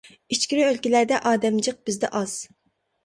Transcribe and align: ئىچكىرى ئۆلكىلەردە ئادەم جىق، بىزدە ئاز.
ئىچكىرى 0.35 0.61
ئۆلكىلەردە 0.69 1.19
ئادەم 1.33 1.59
جىق، 1.69 1.79
بىزدە 1.91 2.11
ئاز. 2.21 2.35